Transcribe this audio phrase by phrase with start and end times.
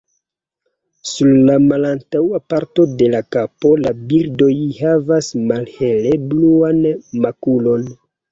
[1.09, 6.81] Sur la malantaŭa parto de la kapo la birdoj havas malhele bluan
[7.27, 7.85] makulon.